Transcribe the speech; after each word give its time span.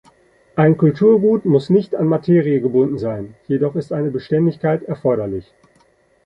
Ein 0.55 0.77
Kulturgut 0.77 1.45
muss 1.45 1.69
nicht 1.69 1.93
an 1.93 2.07
Materie 2.07 2.59
gebunden 2.59 2.97
sein, 2.97 3.35
jedoch 3.47 3.75
ist 3.75 3.91
eine 3.93 4.09
Beständigkeit 4.09 4.81
erforderlich. 4.81 5.53